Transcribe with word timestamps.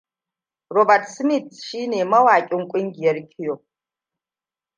Robert 0.75 1.05
Smith 1.07 1.53
shine 1.63 2.05
mawakin 2.05 2.67
kungiyar 2.67 3.29
Cure. 3.29 3.63